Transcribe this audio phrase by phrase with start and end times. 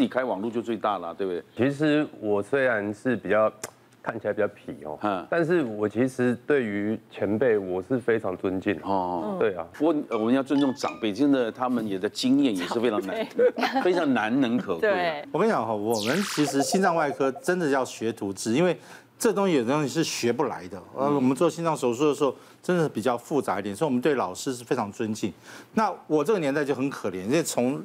[0.00, 1.42] 你开网络就最大了，对不对？
[1.56, 3.52] 其实我虽然是比较。
[4.00, 13.26] 看起来比较痞哦，嗯，但是我其实对于前辈我是非常尊敬哦，对啊，不过我们要尊重长辈，真的他们也的经验也是非常难，
[13.84, 14.88] 非常难能可贵。
[14.88, 18.74] 对，我跟你讲哈，我们其实心脏外科真的要学徒制，因为
[19.18, 20.80] 这东西有的东西是学不来的。
[20.94, 25.30] 呃，我们做心脏手术的时候，真的比较复杂一点，所以我们对老师是非常尊敬。
[25.74, 27.82] 那我这个年代就很可怜，因为从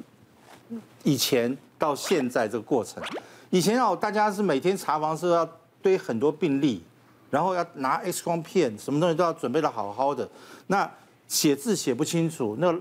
[1.02, 3.02] 以前到现在这个过程，
[3.50, 5.48] 以前哦，大家是每天查房是要。
[5.84, 6.82] 堆很多病例，
[7.28, 10.26] 然后要拿 X 光片，什么东西都要准备得好好的。
[10.68, 10.90] 那
[11.28, 12.74] 写字写不清楚，那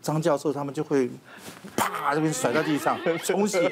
[0.00, 1.10] 张教授他们就会
[1.74, 3.68] 啪这边甩到地上重写，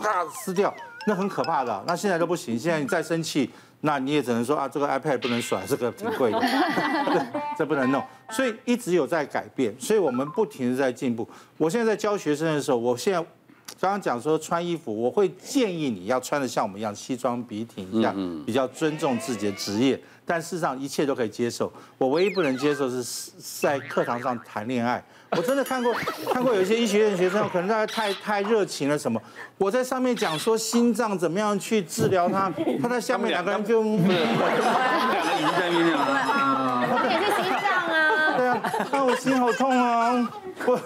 [0.00, 0.74] 啪撕掉，
[1.06, 1.84] 那很可怕的。
[1.86, 3.50] 那现在都不行，现在你再生气，
[3.82, 6.40] 那你也只能说啊，这个 iPad 不能甩，这个挺贵的，
[7.56, 8.02] 这不能弄。
[8.30, 11.28] 所以一直有在改变，所以我们不停的在进步。
[11.56, 13.24] 我现在在教学生的时候，我现在。
[13.80, 18.14] 刚刚讲说穿衣服，我会建议你要穿的像我们一样西装笔挺一样，
[18.44, 19.98] 比较尊重自己的职业。
[20.26, 21.72] 但事实上一切都可以接受。
[21.96, 25.02] 我唯一不能接受是在课堂上谈恋爱。
[25.30, 25.94] 我真的看过
[26.30, 29.20] 看过有一些医学院学生，可能大家太太热情了什么。
[29.56, 36.20] 我在上面讲说心脏怎么样去治疗它，他在下面两个人就两个已经在酝酿了。
[38.92, 39.04] 啊。
[39.04, 40.30] 我心好痛啊。
[40.66, 40.80] 我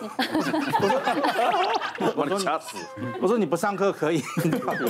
[2.16, 2.76] 我说我掐死，
[3.20, 4.22] 我说你不上课可以，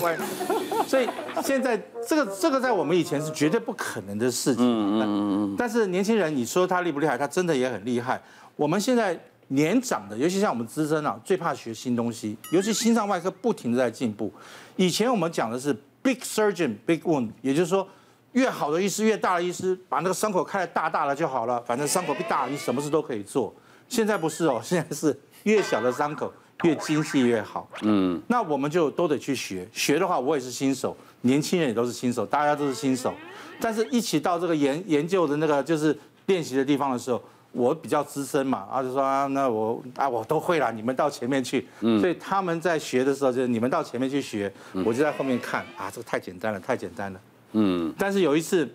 [0.86, 1.08] 所以
[1.42, 4.64] 现在这个这个在我们以前是绝对不可能的事情。
[4.64, 5.56] 嗯嗯嗯。
[5.56, 7.16] 但是年轻人，你说他厉不厉害？
[7.16, 8.20] 他真的也很厉害。
[8.56, 12.36] 我们现在年长的，尤其像我们资深啊，最怕学新东西。
[12.50, 14.32] 尤其心脏外科不停的在进步。
[14.76, 17.86] 以前我们讲的是 big surgeon big wound，也就是说，
[18.34, 21.60] 越好的医师越大的医师，把那个伤口开得大大的就好了。
[21.62, 23.54] 反正伤口越大，你什么事都可以做。
[23.88, 26.32] 现在不是哦， 现在是越小的伤口
[26.64, 27.68] 越精细越好。
[27.82, 29.68] 嗯，那我们就都得去学。
[29.72, 33.14] 学的话，我也是新手，年轻人也都是新手，大家都是新手。
[33.60, 37.22] 但是一起到这个研研究的那个就是练习的地方的时候，
[37.52, 41.68] 我比较资深嘛，然后就说啊，那我啊我都会了，你们到前面去。
[41.82, 44.52] 嗯，所以他们在学的时候，就是你们到前面去学，
[44.84, 47.20] 我就在后面看啊，这个太简单了，太简单了。
[47.54, 48.68] 嗯，但是有一次。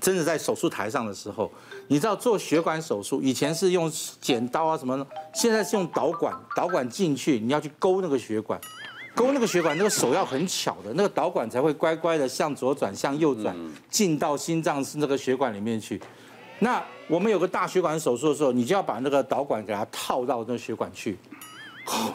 [0.00, 1.52] 真的在手术台上的时候，
[1.88, 3.92] 你知道做血管手术以前是用
[4.22, 8.58] 剪刀啊什么，现在是用导管，导管进去你要去勾那个血管，
[9.14, 13.54] 勾那个血管，那个手要很巧的，那个导管才会乖乖的向左转向右转，
[13.90, 16.00] 进到心脏是那个血管里面去。
[16.60, 21.18] 那我们有个大血管手术的时候，你就要把那个导管给它套到那个血管去。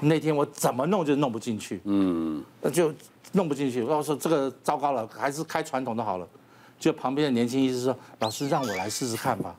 [0.02, 2.92] 那天我怎么弄就弄不进去，嗯，那就
[3.34, 3.84] 弄不进去。
[3.84, 6.28] 我说这个糟糕了，还是开传统的好了。
[6.80, 9.56] 就旁边的年轻医师说：“老师，让我来试试看吧。”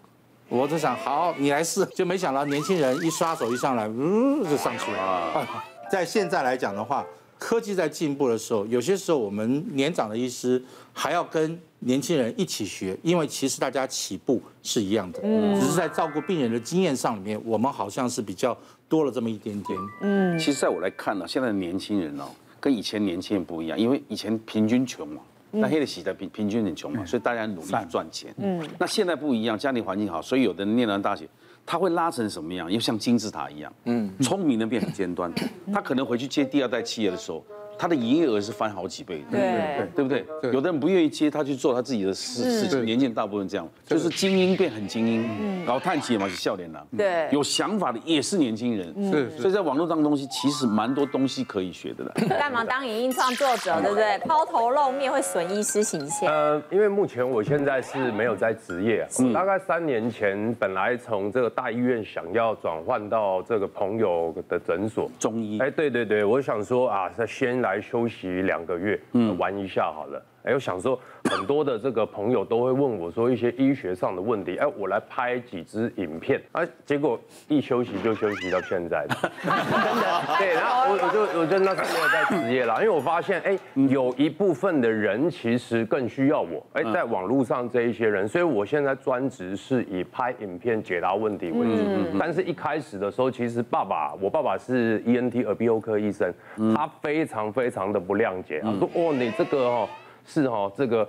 [0.49, 5.47] 我就想：“好，你来试。”就没想到年轻人一刷手一上来，嗯，就上去了。
[5.91, 7.05] 在现在来讲的话，
[7.39, 10.63] 科技在进步的时候，有些时候我们年长的医师
[10.93, 15.21] 还要跟年轻人一起学，因为其实大家起步是一样的，
[15.61, 18.57] 只是在照顾病人的经验上里面，我们好像是比较
[18.89, 19.79] 多了这么一点点。
[20.03, 22.25] 嗯，其实在我来看呢，现在的年轻人哦，
[22.61, 25.21] 跟以前年轻人不一样，因为以前平均穷嘛。
[25.51, 28.35] 那黑的洗的平平均很穷嘛，所以大家努力赚钱。
[28.37, 31.27] 嗯，那现在不一样，家庭环境好，所以有的人念完大学，
[31.65, 32.71] 他会拉成什么样？
[32.71, 33.73] 又像金字塔一样。
[33.85, 35.33] 嗯，聪明的变很尖端，
[35.73, 37.43] 他可能回去接第二代企业的时候。
[37.79, 40.53] 他的营业额是翻好几倍的，对对对不对？
[40.53, 42.85] 有的人不愿意接，他去做他自己的事事情。
[42.85, 46.85] 年轻人大部分这样，就是精英变很精英，然后叹气嘛是笑脸了。
[46.97, 49.31] 对，有想法的也是年轻人，是。
[49.39, 52.13] 所以在网络上的东西其实蛮多东西可以学的了。
[52.29, 54.19] 干嘛当影音创作者，对不对？
[54.27, 56.29] 抛头露面会损医师形象。
[56.29, 65.59] 呃，因为目前我现在是没有在职业，大概三年前本来从这个大医院想要转换到这个朋友的诊所中医。
[65.61, 67.68] 哎，对对对，我想说啊，先来。
[67.69, 70.23] 来休息两个月，嗯，玩一下好了。
[70.49, 74.57] 哎，我想说，很多的这个朋友都会问我说一些医学上的问题。
[74.57, 80.23] 哎，我来拍几支影片，啊，结果一休息就休息到现在，真的。
[80.39, 86.65] 对，然后我我就我就那时候没有在职业了，因为我发现，哎，有一部分的人其实更需要我。
[86.73, 91.85] 哎，在网络上这一些人，所以我现在专职是以拍影片解答问题为主。
[92.19, 96.33] 但是一开始的时候，其实爸爸，我爸爸是 ENT 耳鼻喉科医生，
[96.75, 99.87] 他非常非常的不谅解，他说，哦，你这个哦。
[100.29, 101.09] 是哦，这个，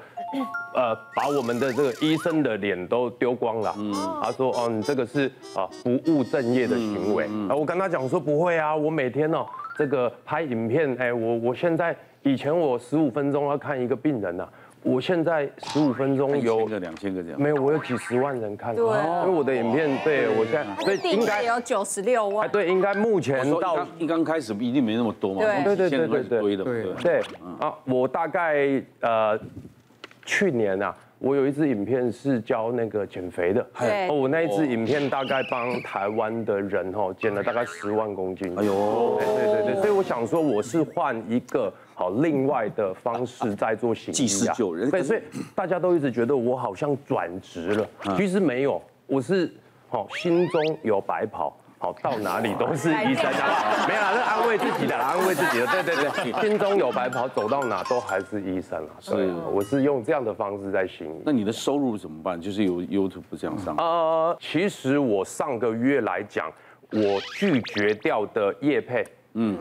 [0.74, 3.76] 呃，把我们的这个医生的脸都丢光了。
[3.78, 3.94] 嗯，
[4.24, 7.26] 他说，哦，你这个是啊不务正业的行为。
[7.50, 9.46] 啊，我跟他讲说不会啊，我每天哦
[9.78, 11.94] 这个拍影片，哎，我我现在
[12.24, 14.48] 以前我十五分钟要看一个病人呐，
[14.84, 18.76] 我现在十五分钟有个两千个这样，没有，我有几十万人看。
[18.76, 22.50] 对，因为我的影片，对我现在，所以应该有九十六万。
[22.50, 25.42] 对，应该目前到一刚开始一定没那么多嘛。
[25.42, 27.22] 对对对对对对对
[27.60, 29.38] 啊，我大概呃
[30.26, 30.96] 去年啊。
[31.22, 38.58] 我有一支影片是教那个减肥的，对，我那一支影片大概帮台湾的人哈减了大概十万公斤。
[38.58, 44.90] 哎呦，对对对，所以我想说我是换一个好另外的方式在做行济世救人。
[44.90, 45.22] 对，所以
[45.54, 47.86] 大家都一直觉得我好像转职了，
[48.16, 49.54] 其实没有，我是
[49.90, 51.54] 好心中有白袍。
[51.78, 53.24] 好，到哪里都是医生，
[53.86, 58.96] 没有啦，是安慰自己的，安慰自己的，对对对， 心中有白袍，走到哪都还是医生啊。
[59.02, 61.22] 是，我是用这样的方式在行。
[61.26, 62.40] 那你的收入怎么办？
[62.40, 63.76] 就是有 YouTube 这样上？
[63.78, 66.50] 呃，其实我上个月来讲，
[66.92, 69.58] 我拒绝掉的业配，嗯，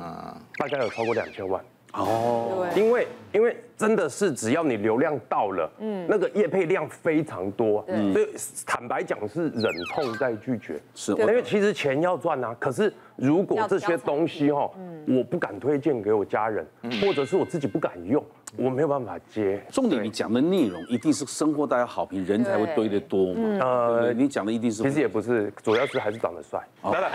[0.57, 1.61] 大概有超过两千万。
[1.95, 8.29] 哦，因为因为真的是只要你流量到了，嗯，那个业配量非常多，嗯，所以
[8.67, 14.71] 坦白讲是忍痛在拒绝，是，因为其实钱要赚啊，可是如果这些东西哈，
[15.07, 16.67] 我不敢推荐给我家人，
[17.01, 18.23] 或者是我自己不敢用，
[18.57, 19.63] 我没有办法接。
[19.71, 27.09] 重点你讲的内容一定是生活大家好评，人才会堆得多嘛，呃，你讲的一定是，其实也不是，主要是还是长得帅，真的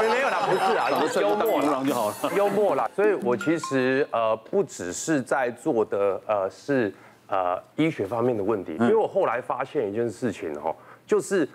[0.00, 0.90] 没有， 没有啦，不是啊，
[1.20, 1.84] 幽默啦。
[1.84, 5.44] 就好了，幽默啦，所以我其实呃不只是在。
[5.44, 6.90] 在做的呃是
[7.26, 10.74] 呃医学方面的问题，因为我后来发现一件事情哦，
[11.06, 11.46] 就是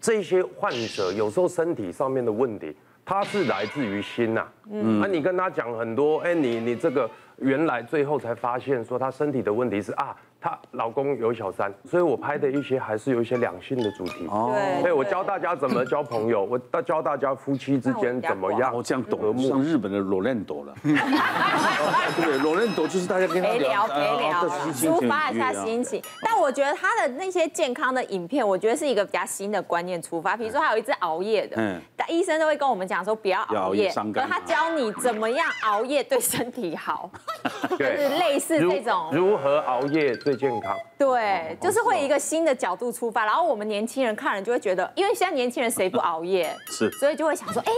[0.00, 2.74] 这些患者有时候身体上面的问题，
[3.04, 7.08] 他是来自于心呐，嗯，那你跟他讲很多，哎，你你这个
[7.40, 10.16] 原来最后才发现说她身体的问题是啊。
[10.42, 14.26] 她老公有小三，所以我拍的一些还是有一些两性的主题。
[14.26, 18.74] 哦，对，我教大家怎么交朋友，我教大家夫妻之间怎么样。
[18.74, 20.74] 我这样懂了，像日本的罗兰朵了。
[20.82, 26.02] 对，罗兰朵就是大家跟他聊陪聊，抒发一下心情。
[26.22, 30.34] 但我觉得他的那些健康的影片，我觉得是一个比较新的观念出发。
[30.34, 34.28] 比如说，还有一只熬夜的，嗯，但医生都会跟我们讲说不要熬夜，伤肝。
[34.28, 37.10] 他教你怎么样熬夜对身体好，
[37.70, 40.10] 就是类似这种如何熬夜。
[40.16, 46.54] 最健康，对，就是会一个新的角度出发，然后我们年轻人看了就会觉得，因为现在年轻人谁不熬夜？
[46.68, 47.72] 是，所以就会想说，哎，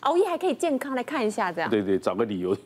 [0.00, 1.68] 熬夜还可以健康，来看一下这样。
[1.70, 2.54] 对对，找个理由。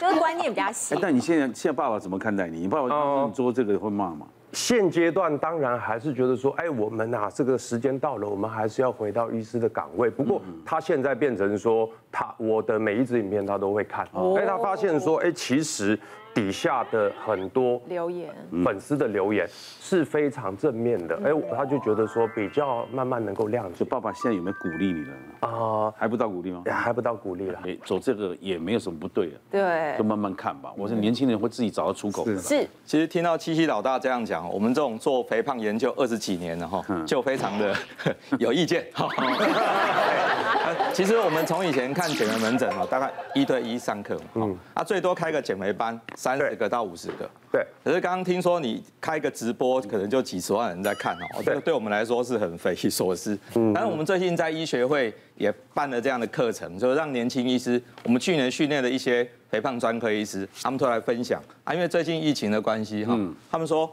[0.00, 0.98] 就是观念比较新。
[1.00, 2.60] 但你现在现在爸爸怎么看待你？
[2.60, 4.26] 你爸爸你做这个会骂吗？
[4.52, 10.10] 现阶段当然还是觉得说，哎，我们呐，这个时间到了，我们还是要回到医师的岗位。
[10.10, 14.04] 不过他现在变成说，他我的每一支影片他都会看，
[14.36, 15.98] 哎，他发现说，哎，其实。
[16.32, 18.34] 底下的很多留言，
[18.64, 23.72] 粉丝的留言是非常正面的，哎，他就觉得说比较慢慢能够亮。
[23.74, 25.12] 就爸爸现在有没有鼓励你了？
[25.48, 26.62] 啊，还不到鼓励吗？
[26.70, 27.58] 还不到鼓励了。
[27.64, 29.32] 哎，走这个也没有什么不对的。
[29.50, 30.72] 对，就慢慢看吧。
[30.76, 32.38] 我是年轻人会自己找到出口的。
[32.38, 32.66] 是。
[32.84, 37.74] 其实听到七七老大这样讲，我们这种做肥胖研究二十几年了哈，就非常的
[38.38, 38.86] 有意见。
[40.92, 47.64] 其实我们从以前看减肥门诊哈，大概一对一上课嘛，嗯，啊，最多开个减肥班，三十个到五十个，对。
[47.84, 53.38] 可是刚刚听说你开个直播，可能就几十万人在看哦，这个对我们来说是很匪夷所思。
[53.54, 53.72] 嗯。
[53.72, 63.18] 但是我们最近在医学会也办了这样的课程，就是让年轻医师，我们去年训练的一些肥胖专科医师，他们都来分享啊，因为最近疫情的关系哈，
[63.50, 63.90] 他们说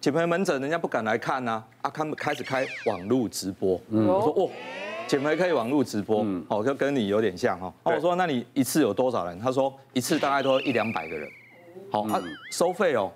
[0.00, 4.50] 减肥门诊人家不敢来看呐，啊，他们开始开网络直播，嗯，我说哦。
[5.06, 7.72] 减肥可以网络直播，哦，就跟你有点像哈。
[7.84, 9.38] 我说，那你一次有多少人？
[9.38, 11.28] 他说一次大概都一两百个人。
[11.90, 13.10] 好，他，收费哦，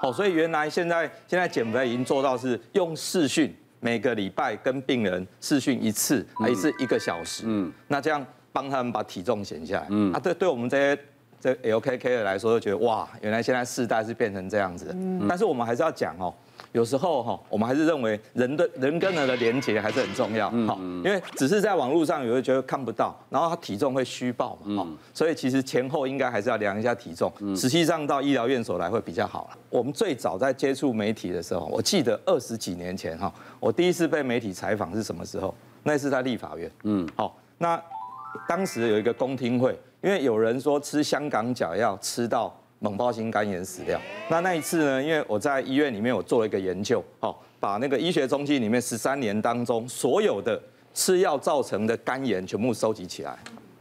[0.00, 7.44] 好，所以原来现在现在减肥已经做到是用视讯，每个礼拜跟病人视讯一次，一次一个小时。
[7.46, 9.86] 嗯，那这样帮他们把体重减下来。
[9.90, 11.02] 嗯，啊，对，对我们这些
[11.40, 14.90] 这 LKK 的来说，就觉得哇，原来现在世代是变成这样子。
[14.94, 16.34] 嗯，但是我们还是要讲哦。
[16.72, 29.58] 有时候哈，我们还是认为人的人跟人的连接还是很重要哈，因为只是在网络上，有人觉得看不到，然后他体重会虚报嘛，所以其实前后应该还是要量一下体重，实际上到医疗院所来会比较好了。
[29.70, 35.54] 我们最早在接触媒体的时候，我记得二十几年前哈，我第一次被媒体采访是什么时候？
[35.82, 37.82] 那是在立法院，嗯，好，那
[38.46, 42.54] 当时有一个公听会，因为有人说吃香港脚要吃到。
[42.80, 44.00] 猛爆性肝炎死掉。
[44.28, 45.02] 那那一次呢？
[45.02, 50.60] 因为我在医院里面，我做了一个研究，好，把那个医学中心里面十三年当中所有的
[50.94, 53.36] 吃药造成的肝炎全部收集起来。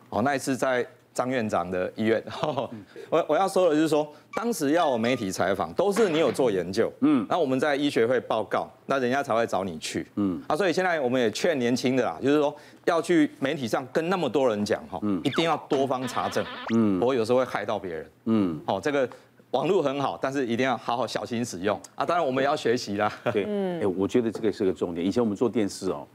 [0.09, 0.85] 哦，那一次在
[1.17, 2.23] 张院长的医院。
[3.09, 12.55] 我我要说的就是说，当时要媒体采访，都是你有做研究，嗯，那我们在医学会报告，那人家才会找你去，嗯，啊，所以现在我们也劝年轻的啦，就是说
[12.85, 16.45] 要去媒体上跟那么多人讲哈，嗯，一定要多方查证，
[16.75, 19.09] 嗯，我有时候会害到别人，嗯，好，这个
[19.51, 21.79] 网络很好，但是一定要好好小心使用。
[21.95, 22.05] 啊。
[22.05, 23.11] 当然我们也要学习啦。
[23.33, 23.45] 对，
[23.81, 25.05] 哎，我觉得这个是个重点。
[25.05, 26.05] 以前我们做电视哦，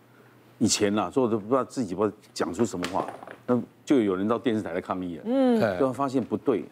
[0.58, 3.06] 以前呐做的不知道自己不知道讲出什么话，
[3.54, 5.22] 那就有人到电视台来抗议了。
[5.26, 6.64] 嗯，就会发现不对。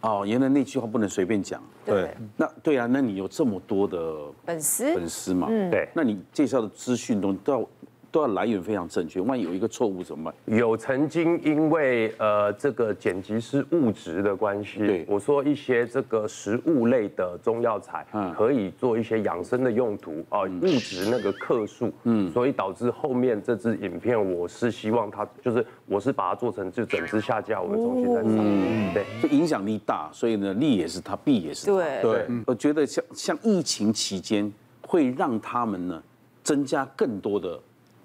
[0.00, 1.62] 哦，原来那句话不能随便讲。
[1.84, 5.46] 对，那对啊，那你有这么多的粉丝粉丝嘛？
[5.70, 7.68] 对，那你介绍的资讯都都要。
[8.12, 10.58] 都要来源非常正确，万一有一个错误怎么办？
[10.58, 32.02] 有曾经因为呃这个剪辑师误植的关系，对，我说一些这个食物类的中药材，嗯，可以做一些养生的用途啊，误植那个克数，嗯，所以导致后面这支影片，我是希望它就是我是把它做成就整支下架，我们重新再上，嗯，对，就影响力大，所以呢利也是它，弊也是他，对。
[32.02, 34.52] 对，我觉得像像疫情期间
[34.86, 36.02] 会让他们呢
[36.44, 37.58] 增加更多的。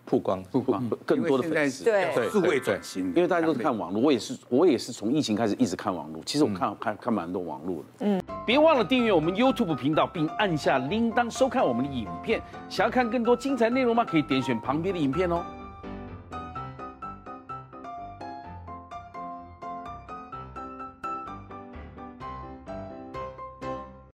[0.07, 6.23] 曝光，曝光，更多的粉丝，对，数位转型，因为大家都是看网络，我也是，我也是从疫情开始一直看网络。
[6.25, 7.83] 其实我看看看蛮多网络的。
[7.99, 12.41] 嗯，别忘了订阅我们 YouTube 频道，并按下铃铛收看我们的影片。
[12.69, 14.05] 想要看更多精彩内容吗？
[14.05, 15.43] 可以点选旁边的影片哦。